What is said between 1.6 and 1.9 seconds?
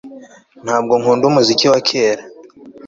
wa